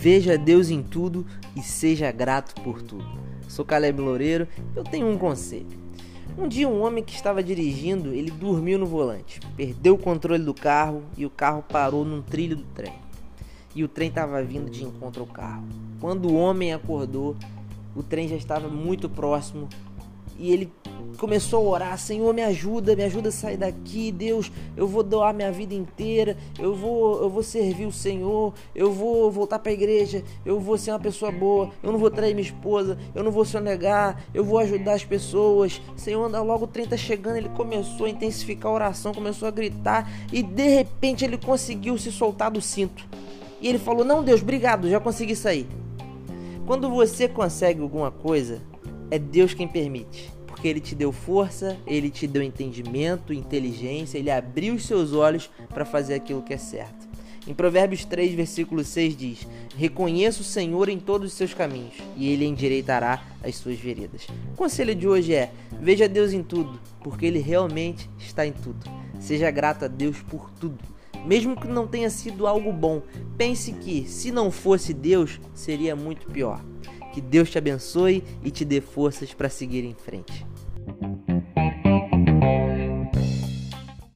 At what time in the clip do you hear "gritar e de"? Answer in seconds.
39.50-40.68